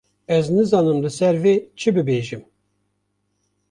Ez 0.37 0.45
nizanim 0.55 0.99
li 1.03 1.11
ser 1.17 1.35
vê 1.43 1.53
çi 1.79 1.89
bibêjim. 1.95 2.43